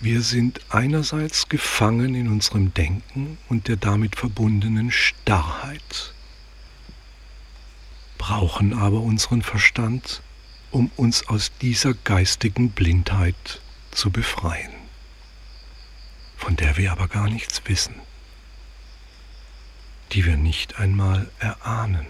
Wir 0.00 0.22
sind 0.22 0.60
einerseits 0.68 1.48
gefangen 1.48 2.14
in 2.14 2.28
unserem 2.28 2.72
Denken 2.72 3.36
und 3.48 3.66
der 3.66 3.74
damit 3.74 4.14
verbundenen 4.14 4.92
Starrheit, 4.92 6.14
brauchen 8.16 8.78
aber 8.78 9.00
unseren 9.00 9.42
Verstand, 9.42 10.22
um 10.70 10.92
uns 10.94 11.26
aus 11.28 11.50
dieser 11.60 11.94
geistigen 11.94 12.70
Blindheit 12.70 13.60
zu 13.90 14.10
befreien, 14.10 14.72
von 16.36 16.54
der 16.54 16.76
wir 16.76 16.92
aber 16.92 17.08
gar 17.08 17.28
nichts 17.28 17.60
wissen, 17.64 17.96
die 20.12 20.24
wir 20.24 20.36
nicht 20.36 20.78
einmal 20.78 21.28
erahnen, 21.40 22.06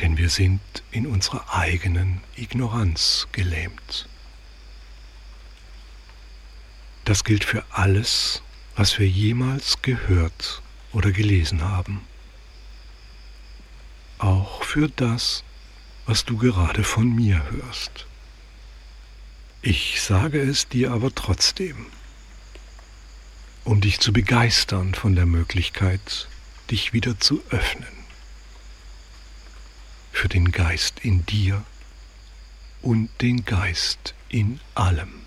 denn 0.00 0.16
wir 0.16 0.30
sind 0.30 0.62
in 0.92 1.06
unserer 1.06 1.52
eigenen 1.52 2.22
Ignoranz 2.36 3.28
gelähmt. 3.32 4.08
Das 7.04 7.24
gilt 7.24 7.44
für 7.44 7.64
alles, 7.70 8.42
was 8.76 8.98
wir 8.98 9.08
jemals 9.08 9.82
gehört 9.82 10.62
oder 10.92 11.10
gelesen 11.10 11.62
haben. 11.62 12.00
Auch 14.18 14.62
für 14.62 14.88
das, 14.88 15.42
was 16.06 16.24
du 16.24 16.36
gerade 16.36 16.84
von 16.84 17.14
mir 17.14 17.50
hörst. 17.50 18.06
Ich 19.62 20.00
sage 20.00 20.40
es 20.40 20.68
dir 20.68 20.92
aber 20.92 21.14
trotzdem, 21.14 21.86
um 23.64 23.80
dich 23.80 24.00
zu 24.00 24.12
begeistern 24.12 24.94
von 24.94 25.14
der 25.14 25.26
Möglichkeit, 25.26 26.28
dich 26.70 26.92
wieder 26.92 27.18
zu 27.18 27.42
öffnen. 27.50 27.92
Für 30.12 30.28
den 30.28 30.52
Geist 30.52 31.00
in 31.00 31.26
dir 31.26 31.64
und 32.80 33.08
den 33.20 33.44
Geist 33.44 34.14
in 34.28 34.60
allem 34.74 35.21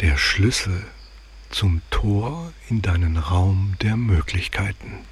der 0.00 0.18
Schlüssel 0.18 0.84
zum 1.50 1.80
Tor 1.90 2.52
in 2.68 2.82
deinen 2.82 3.16
Raum 3.16 3.76
der 3.80 3.96
Möglichkeiten, 3.96 5.06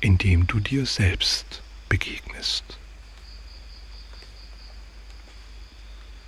in 0.00 0.18
dem 0.18 0.46
du 0.46 0.60
dir 0.60 0.84
selbst 0.84 1.62
begegnest. 1.88 2.78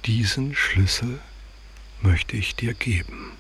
Diesen 0.07 0.55
Schlüssel 0.55 1.21
möchte 2.01 2.37
ich 2.37 2.57
dir 2.57 2.75
geben. 2.75 3.33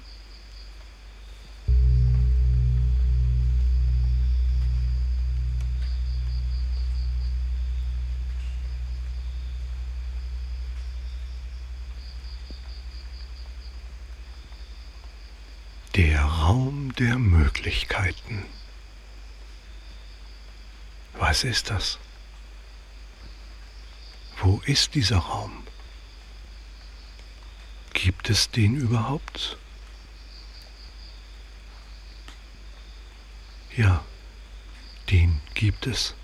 Möglichkeiten. 17.62 18.44
Was 21.14 21.44
ist 21.44 21.70
das? 21.70 22.00
Wo 24.38 24.60
ist 24.66 24.96
dieser 24.96 25.18
Raum? 25.18 25.62
Gibt 27.92 28.30
es 28.30 28.50
den 28.50 28.74
überhaupt? 28.74 29.56
Ja, 33.76 34.04
den 35.10 35.40
gibt 35.54 35.86
es. 35.86 36.14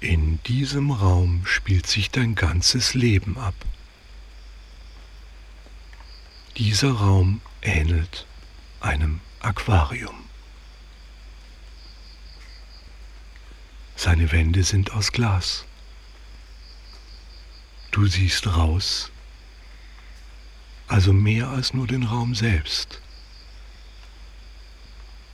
In 0.00 0.42
diesem 0.44 0.90
Raum 0.90 1.44
spielt 1.44 1.86
sich 1.86 2.10
dein 2.10 2.34
ganzes 2.34 2.94
Leben 2.94 3.36
ab. 3.36 3.54
Dieser 6.56 6.92
Raum 6.92 7.42
ähnelt 7.64 8.26
einem 8.80 9.20
Aquarium. 9.40 10.28
Seine 13.96 14.30
Wände 14.32 14.62
sind 14.62 14.92
aus 14.92 15.12
Glas. 15.12 15.64
Du 17.90 18.06
siehst 18.06 18.46
raus, 18.46 19.10
also 20.88 21.12
mehr 21.12 21.48
als 21.48 21.72
nur 21.72 21.86
den 21.86 22.02
Raum 22.02 22.34
selbst. 22.34 23.00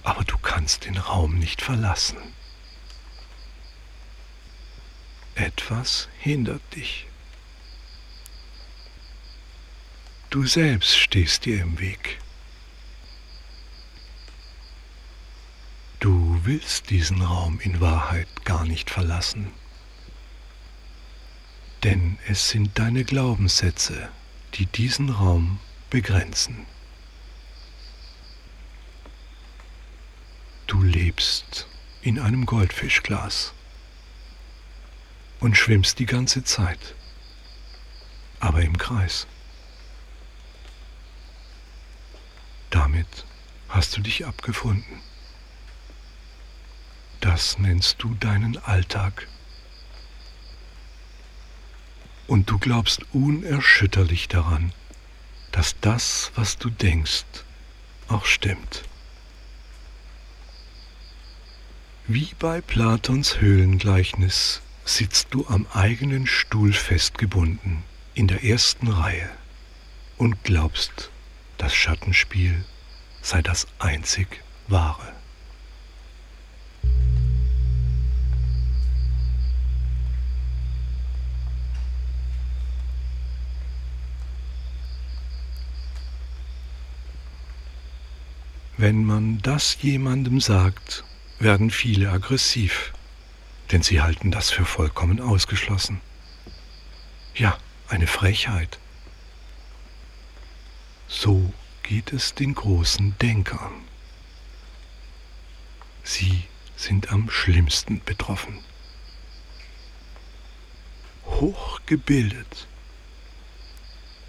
Aber 0.03 0.25
du 0.25 0.39
kannst 0.39 0.85
den 0.85 0.97
Raum 0.97 1.39
nicht 1.39 1.63
verlassen. 1.63 2.19
Etwas 5.35 6.09
hindert 6.19 6.63
dich. 6.75 7.10
Du 10.31 10.47
selbst 10.47 10.97
stehst 10.97 11.45
dir 11.45 11.61
im 11.61 11.81
Weg. 11.81 12.21
Du 15.99 16.39
willst 16.45 16.91
diesen 16.91 17.21
Raum 17.21 17.59
in 17.59 17.81
Wahrheit 17.81 18.29
gar 18.45 18.65
nicht 18.65 18.91
verlassen. 18.91 19.51
Denn 21.83 22.17
es 22.29 22.49
sind 22.49 22.79
deine 22.79 23.03
Glaubenssätze, 23.03 24.09
die 24.55 24.67
diesen 24.67 25.11
Raum 25.11 25.59
begrenzen. 25.91 26.65
Du 30.69 30.81
lebst 30.81 31.67
in 32.03 32.21
einem 32.21 32.47
Goldfischglas 32.47 33.53
und 35.41 35.57
schwimmst 35.57 35.99
die 35.99 36.07
ganze 36.07 36.45
Zeit, 36.45 36.95
aber 38.39 38.63
im 38.63 38.79
Kreis. 38.79 39.27
Damit 42.91 43.25
hast 43.69 43.97
du 43.97 44.01
dich 44.01 44.27
abgefunden. 44.27 45.01
Das 47.21 47.57
nennst 47.61 48.03
du 48.03 48.15
deinen 48.15 48.59
Alltag. 48.59 49.29
Und 52.27 52.51
du 52.51 52.59
glaubst 52.59 53.03
unerschütterlich 53.13 54.27
daran, 54.27 54.73
dass 55.53 55.77
das, 55.81 56.33
was 56.35 56.59
du 56.59 56.69
denkst, 56.69 57.27
auch 58.09 58.25
stimmt. 58.25 58.83
Wie 62.09 62.35
bei 62.41 62.61
Platons 62.61 63.41
Höhlengleichnis 63.41 64.63
sitzt 64.85 65.29
du 65.31 65.47
am 65.47 65.69
eigenen 65.73 66.27
Stuhl 66.27 66.73
festgebunden 66.73 67.85
in 68.15 68.27
der 68.27 68.43
ersten 68.43 68.89
Reihe 68.89 69.31
und 70.19 70.43
glaubst, 70.43 71.11
das 71.61 71.75
Schattenspiel 71.75 72.65
sei 73.23 73.43
das 73.43 73.67
einzig 73.79 74.43
wahre. 74.69 75.13
Wenn 88.77 89.05
man 89.05 89.43
das 89.43 89.77
jemandem 89.83 90.41
sagt, 90.41 91.05
werden 91.39 91.71
viele 91.71 92.11
aggressiv, 92.11 92.95
denn 93.71 93.83
sie 93.83 94.01
halten 94.01 94.31
das 94.31 94.51
für 94.51 94.65
vollkommen 94.65 95.21
ausgeschlossen. 95.21 96.01
Ja, 97.35 97.59
eine 97.89 98.07
Frechheit. 98.07 98.79
So 101.09 101.53
geht 101.91 102.13
es 102.13 102.35
den 102.35 102.55
großen 102.55 103.19
Denkern. 103.19 103.83
Sie 106.05 106.45
sind 106.77 107.11
am 107.11 107.29
schlimmsten 107.29 108.01
betroffen. 108.05 108.61
Hochgebildet, 111.27 112.69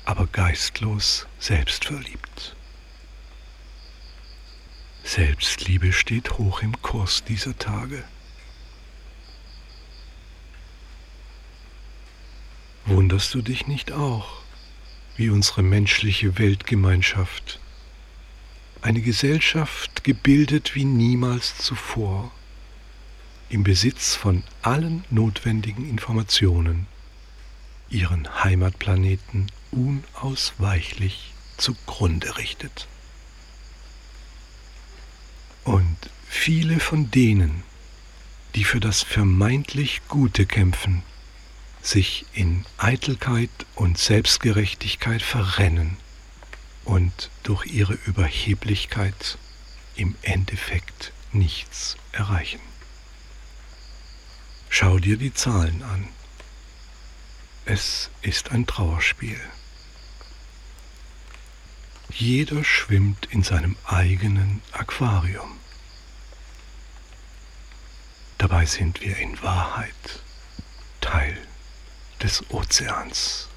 aber 0.05 0.25
geistlos 0.25 1.27
selbstverliebt. 1.37 2.55
Selbstliebe 5.03 5.93
steht 5.93 6.39
hoch 6.39 6.63
im 6.63 6.81
Kurs 6.81 7.23
dieser 7.25 7.55
Tage. 7.59 8.03
Wunderst 12.85 13.35
du 13.35 13.43
dich 13.43 13.67
nicht 13.67 13.91
auch, 13.91 14.40
wie 15.17 15.29
unsere 15.29 15.63
menschliche 15.63 16.37
Weltgemeinschaft, 16.37 17.59
eine 18.81 19.01
Gesellschaft 19.01 20.03
gebildet 20.03 20.75
wie 20.75 20.85
niemals 20.85 21.57
zuvor, 21.57 22.31
im 23.49 23.63
Besitz 23.63 24.15
von 24.15 24.43
allen 24.61 25.03
notwendigen 25.09 25.87
Informationen, 25.89 26.87
ihren 27.89 28.43
Heimatplaneten 28.43 29.51
unausweichlich 29.71 31.33
zugrunde 31.57 32.37
richtet? 32.37 32.87
Und 35.63 35.97
viele 36.27 36.79
von 36.79 37.11
denen, 37.11 37.63
die 38.55 38.63
für 38.63 38.79
das 38.79 39.03
vermeintlich 39.03 40.01
Gute 40.07 40.45
kämpfen, 40.45 41.03
sich 41.81 42.25
in 42.33 42.65
Eitelkeit 42.77 43.49
und 43.75 43.97
Selbstgerechtigkeit 43.97 45.21
verrennen 45.21 45.97
und 46.85 47.29
durch 47.43 47.65
ihre 47.65 47.93
Überheblichkeit 48.05 49.37
im 49.95 50.15
Endeffekt 50.21 51.11
nichts 51.31 51.97
erreichen. 52.11 52.61
Schau 54.69 54.99
dir 54.99 55.17
die 55.17 55.33
Zahlen 55.33 55.83
an. 55.83 56.07
Es 57.65 58.09
ist 58.21 58.51
ein 58.51 58.65
Trauerspiel. 58.65 59.39
Jeder 62.13 62.63
schwimmt 62.63 63.27
in 63.31 63.43
seinem 63.43 63.75
eigenen 63.85 64.61
Aquarium. 64.71 65.57
Dabei 68.37 68.65
sind 68.65 69.01
wir 69.01 69.17
in 69.17 69.41
Wahrheit 69.41 70.21
Teil 70.99 71.37
des 72.23 72.43
Ozeans. 72.49 73.47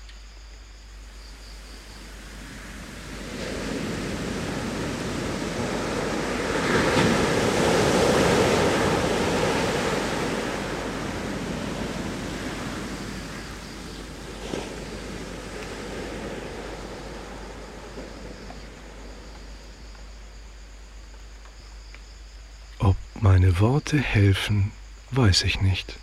Meine 23.21 23.59
Worte 23.59 23.99
helfen, 23.99 24.71
weiß 25.11 25.45
ich 25.45 25.63
nicht. 25.63 25.97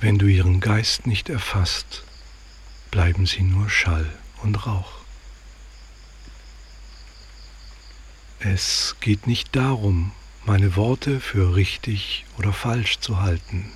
Wenn 0.00 0.18
du 0.18 0.26
ihren 0.26 0.60
Geist 0.60 1.06
nicht 1.06 1.30
erfasst, 1.30 2.02
bleiben 2.90 3.24
sie 3.24 3.42
nur 3.42 3.70
Schall 3.70 4.12
und 4.42 4.66
Rauch. 4.66 4.92
Es 8.38 8.96
geht 9.00 9.26
nicht 9.26 9.56
darum, 9.56 10.12
meine 10.44 10.76
Worte 10.76 11.18
für 11.18 11.56
richtig 11.56 12.26
oder 12.36 12.52
falsch 12.52 12.98
zu 13.00 13.22
halten, 13.22 13.72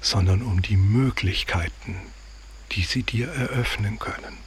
sondern 0.00 0.40
um 0.40 0.62
die 0.62 0.78
Möglichkeiten, 0.78 1.96
die 2.72 2.82
sie 2.82 3.02
dir 3.02 3.28
eröffnen 3.28 3.98
können. 3.98 4.38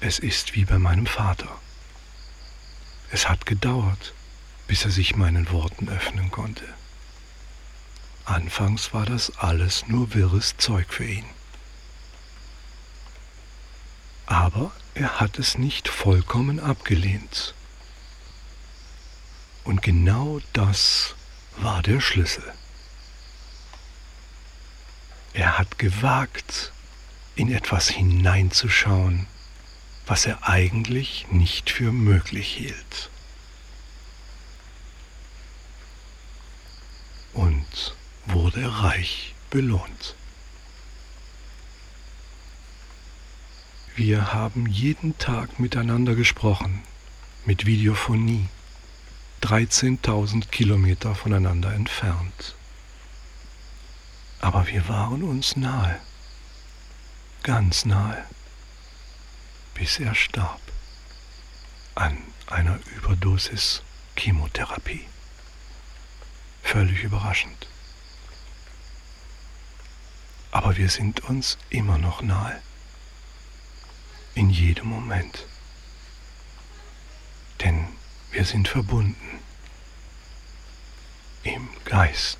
Es 0.00 0.18
ist 0.18 0.54
wie 0.54 0.66
bei 0.66 0.78
meinem 0.78 1.06
Vater. 1.06 1.48
Es 3.10 3.26
hat 3.26 3.46
gedauert, 3.46 4.12
bis 4.66 4.84
er 4.84 4.90
sich 4.90 5.16
meinen 5.16 5.50
Worten 5.50 5.88
öffnen 5.88 6.30
konnte. 6.30 6.66
Anfangs 8.24 8.94
war 8.94 9.04
das 9.04 9.36
alles 9.38 9.86
nur 9.86 10.14
wirres 10.14 10.56
Zeug 10.56 10.92
für 10.92 11.04
ihn. 11.04 11.26
Aber 14.26 14.72
er 14.94 15.20
hat 15.20 15.38
es 15.38 15.58
nicht 15.58 15.88
vollkommen 15.88 16.58
abgelehnt. 16.58 17.54
Und 19.64 19.82
genau 19.82 20.40
das 20.52 21.14
war 21.56 21.82
der 21.82 22.00
Schlüssel. 22.00 22.52
Er 25.34 25.58
hat 25.58 25.78
gewagt, 25.78 26.72
in 27.36 27.52
etwas 27.52 27.88
hineinzuschauen, 27.88 29.26
was 30.06 30.26
er 30.26 30.48
eigentlich 30.48 31.26
nicht 31.30 31.70
für 31.70 31.90
möglich 31.92 32.48
hielt. 32.48 33.10
Und 37.32 37.96
wurde 38.26 38.82
reich 38.82 39.34
belohnt. 39.50 40.14
Wir 43.96 44.32
haben 44.32 44.66
jeden 44.66 45.16
Tag 45.18 45.60
miteinander 45.60 46.14
gesprochen, 46.14 46.82
mit 47.44 47.66
Videophonie, 47.66 48.48
13.000 49.42 50.48
Kilometer 50.48 51.14
voneinander 51.14 51.72
entfernt. 51.72 52.56
Aber 54.40 54.66
wir 54.66 54.88
waren 54.88 55.22
uns 55.22 55.56
nahe, 55.56 56.00
ganz 57.42 57.84
nahe, 57.84 58.24
bis 59.74 60.00
er 60.00 60.14
starb 60.14 60.60
an 61.94 62.16
einer 62.46 62.78
Überdosis 62.96 63.82
Chemotherapie. 64.16 65.06
Völlig 66.62 67.04
überraschend. 67.04 67.68
Aber 70.54 70.76
wir 70.76 70.88
sind 70.88 71.24
uns 71.24 71.58
immer 71.68 71.98
noch 71.98 72.22
nahe. 72.22 72.62
In 74.36 74.50
jedem 74.50 74.86
Moment. 74.86 75.46
Denn 77.60 77.88
wir 78.30 78.44
sind 78.44 78.68
verbunden. 78.68 79.40
Im 81.42 81.68
Geist. 81.84 82.38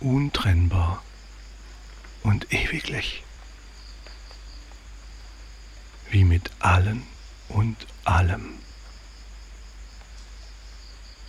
Untrennbar 0.00 1.02
und 2.22 2.50
ewiglich. 2.50 3.22
Wie 6.08 6.24
mit 6.24 6.50
allen 6.60 7.06
und 7.50 7.86
allem. 8.04 8.58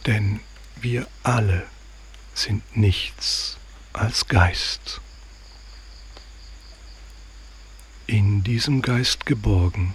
Denn 0.05 0.39
wir 0.77 1.05
alle 1.23 1.67
sind 2.33 2.77
nichts 2.77 3.57
als 3.97 4.27
Geist. 4.27 5.01
In 8.05 8.43
diesem 8.43 8.81
Geist 8.81 9.25
geborgen, 9.25 9.93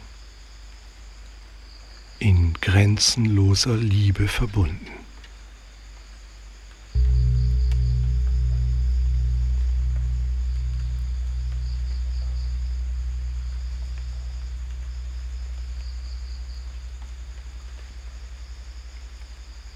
in 2.19 2.55
grenzenloser 2.61 3.77
Liebe 3.77 4.29
verbunden. 4.29 4.87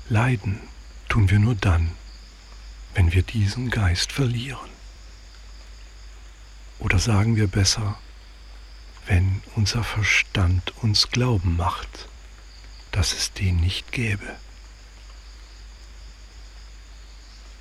Leiden 0.09 0.61
tun 1.09 1.31
wir 1.31 1.39
nur 1.39 1.57
dann, 1.57 1.91
wenn 2.97 3.13
wir 3.13 3.23
diesen 3.23 3.69
Geist 3.69 4.11
verlieren. 4.11 4.71
Oder 6.79 6.99
sagen 6.99 7.37
wir 7.37 7.47
besser, 7.47 7.99
wenn 9.07 9.43
unser 9.55 9.85
Verstand 9.85 10.73
uns 10.83 11.11
glauben 11.11 11.57
macht, 11.57 12.09
dass 12.93 13.13
es 13.13 13.35
den 13.35 13.61
nicht 13.61 13.93
gäbe. 13.93 14.37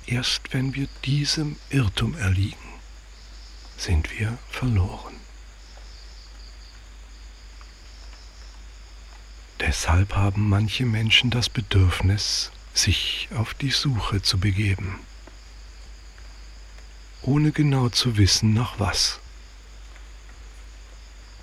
Erst 0.06 0.54
wenn 0.54 0.74
wir 0.74 0.88
diesem 1.04 1.56
Irrtum 1.68 2.16
erliegen, 2.16 2.56
sind 3.76 4.18
wir 4.18 4.38
verloren. 4.48 5.16
Deshalb 9.60 10.14
haben 10.14 10.48
manche 10.48 10.86
Menschen 10.86 11.30
das 11.30 11.50
Bedürfnis, 11.50 12.52
sich 12.72 13.28
auf 13.34 13.52
die 13.52 13.70
Suche 13.70 14.22
zu 14.22 14.38
begeben 14.38 14.98
ohne 17.26 17.50
genau 17.50 17.88
zu 17.88 18.16
wissen, 18.16 18.54
nach 18.54 18.78
was. 18.78 19.18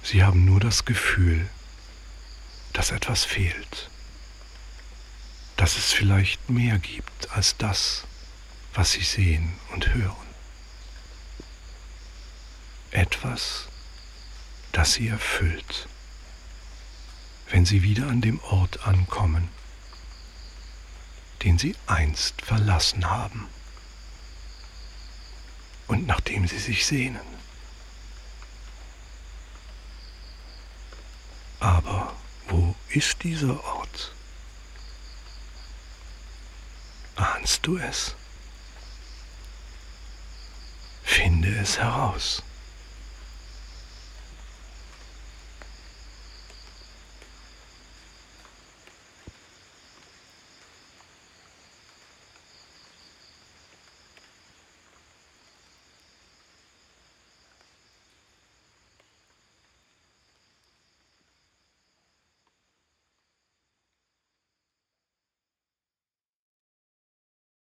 Sie 0.01 0.23
haben 0.23 0.45
nur 0.45 0.59
das 0.59 0.85
Gefühl, 0.85 1.49
dass 2.71 2.91
etwas 2.91 3.25
fehlt, 3.25 3.89
dass 5.57 5.77
es 5.77 5.91
vielleicht 5.91 6.49
mehr 6.49 6.79
gibt 6.79 7.31
als 7.31 7.57
das, 7.57 8.05
was 8.73 8.93
sie 8.93 9.03
sehen 9.03 9.53
und 9.73 9.93
hören. 9.93 10.15
Etwas, 12.91 13.67
das 14.71 14.93
sie 14.93 15.09
erfüllt, 15.09 15.89
wenn 17.49 17.65
sie 17.65 17.83
wieder 17.83 18.07
an 18.07 18.21
dem 18.21 18.39
Ort 18.39 18.87
ankommen, 18.87 19.49
den 21.43 21.57
sie 21.57 21.75
einst 21.87 22.41
verlassen 22.41 23.09
haben 23.09 23.49
und 25.87 26.07
nach 26.07 26.21
dem 26.21 26.47
sie 26.47 26.59
sich 26.59 26.85
sehnen. 26.85 27.19
Aber 31.59 32.13
wo 32.47 32.75
ist 32.89 33.23
dieser 33.23 33.63
Ort? 33.63 34.13
Ahnst 37.15 37.65
du 37.65 37.77
es? 37.77 38.15
Finde 41.03 41.55
es 41.59 41.77
heraus. 41.77 42.43